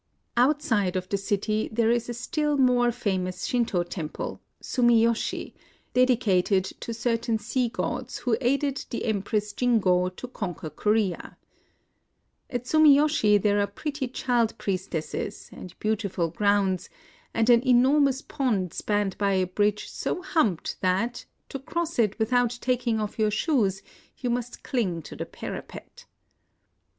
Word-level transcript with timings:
Outside 0.35 0.95
of 0.95 1.07
the 1.09 1.17
city 1.17 1.69
there 1.71 1.91
is 1.91 2.09
a 2.09 2.15
still 2.15 2.57
more 2.57 2.91
famous 2.91 3.45
Shinto 3.45 3.83
temple, 3.83 4.41
Sumiyoshi, 4.59 5.53
dedicated 5.93 6.63
to 6.79 6.91
certain 6.91 7.37
sea 7.37 7.69
gods 7.69 8.17
who 8.17 8.35
aided 8.41 8.83
the 8.89 9.05
Empress 9.05 9.53
Jingo 9.53 10.09
to 10.09 10.27
conquer 10.27 10.71
Korea. 10.71 11.37
At 12.49 12.63
Sumiyoshi 12.63 13.39
there 13.39 13.59
are 13.59 13.67
pretty 13.67 14.07
child 14.07 14.57
priestesses, 14.57 15.51
and 15.53 15.77
beautiful 15.77 16.29
grounds, 16.31 16.89
and 17.31 17.47
an 17.51 17.61
enormous 17.61 18.23
pond 18.23 18.73
spanned 18.73 19.15
by 19.19 19.33
a 19.33 19.45
bridge 19.45 19.87
so 19.87 20.23
humped 20.23 20.77
that, 20.81 21.25
to 21.49 21.59
cross 21.59 21.99
it 21.99 22.17
without 22.17 22.57
taking 22.59 22.99
off 22.99 23.19
your 23.19 23.29
shoes, 23.29 23.83
you 24.17 24.31
must 24.31 24.63
cling 24.63 25.03
to 25.03 25.15
the 25.15 25.27
parapet. 25.27 26.05